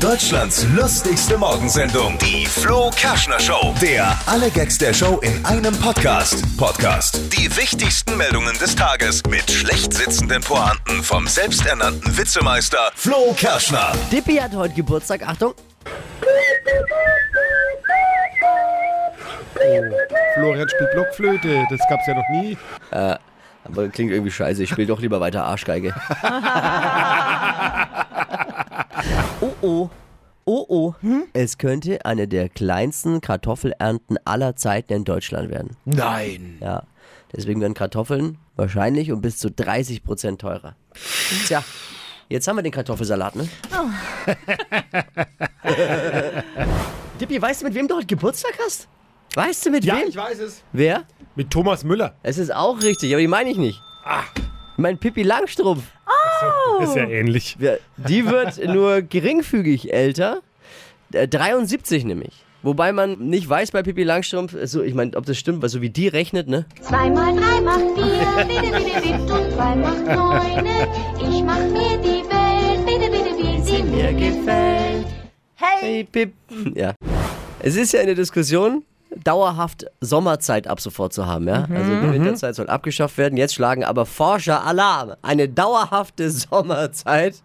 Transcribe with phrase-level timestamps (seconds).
[0.00, 3.74] Deutschlands lustigste Morgensendung, die Flo Kerschner Show.
[3.82, 6.42] Der alle Gags der Show in einem Podcast.
[6.56, 7.20] Podcast.
[7.36, 13.92] Die wichtigsten Meldungen des Tages mit schlecht sitzenden Pointen vom selbsternannten Witzemeister Flo Kerschner.
[14.10, 15.52] Dippi hat heute Geburtstag, Achtung.
[20.34, 22.56] Florian spielt Blockflöte, das gab's ja noch nie.
[22.90, 25.94] Aber klingt irgendwie scheiße, ich spiele doch lieber weiter Arschgeige.
[29.62, 29.88] oh
[30.46, 35.76] oh, oh oh, es könnte eine der kleinsten Kartoffelernten aller Zeiten in Deutschland werden.
[35.84, 36.58] Nein.
[36.60, 36.84] Ja,
[37.34, 40.74] deswegen werden Kartoffeln wahrscheinlich um bis zu 30 Prozent teurer.
[41.46, 41.62] Tja,
[42.28, 43.48] jetzt haben wir den Kartoffelsalat, ne?
[47.20, 48.88] Dippi, weißt du, mit wem du heute Geburtstag hast?
[49.34, 50.08] Weißt du, mit Ja, wem?
[50.08, 50.62] ich weiß es.
[50.72, 51.04] Wer?
[51.36, 52.14] Mit Thomas Müller.
[52.22, 53.80] Es ist auch richtig, aber die meine ich nicht.
[54.76, 55.84] Mein Pippi Langstrumpf.
[56.82, 57.56] Ist ja ähnlich.
[57.96, 60.42] Die wird nur geringfügig älter.
[61.12, 62.44] Äh, 73 nämlich.
[62.62, 65.80] Wobei man nicht weiß bei Pippi Langstrumpf, so, ich meine, ob das stimmt, weil so
[65.80, 66.66] wie die rechnet, ne?
[66.82, 70.88] Zwei mal drei macht vier, bitte, bitte, bitte, und zwei macht neune.
[71.16, 75.06] Ich mach mir die Welt, bitte, bitte, wie sie mir gefällt.
[75.54, 76.34] Hey Pip.
[76.74, 76.94] Ja.
[77.60, 78.84] Es ist ja eine Diskussion,
[79.24, 81.66] dauerhaft Sommerzeit ab sofort zu haben, ja?
[81.74, 83.36] Also die Winterzeit soll abgeschafft werden.
[83.36, 85.14] Jetzt schlagen aber Forscher Alarm.
[85.22, 87.42] Eine dauerhafte Sommerzeit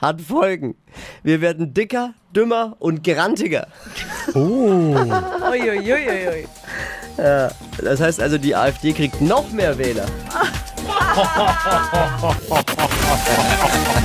[0.00, 0.76] hat Folgen.
[1.22, 3.68] Wir werden dicker, dümmer und grantiger.
[4.34, 4.94] Oh.
[5.50, 6.46] Uiuiuiui.
[7.16, 10.06] Das heißt also, die AfD kriegt noch mehr Wähler.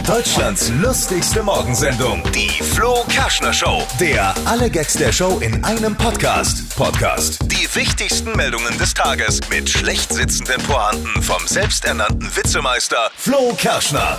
[0.08, 3.84] Deutschlands lustigste Morgensendung, die Flo Kerschner Show.
[4.00, 6.76] Der alle Gags der Show in einem Podcast.
[6.76, 7.40] Podcast.
[7.52, 14.18] Die wichtigsten Meldungen des Tages mit schlecht sitzenden Pointen vom selbsternannten Witzemeister Flo Kerschner.